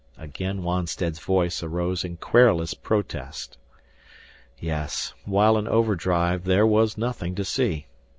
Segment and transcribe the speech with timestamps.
[0.17, 3.59] Again Wonstead's voice arose in querulous protest.
[4.57, 7.85] Yes, while in overdrive there was nothing to see.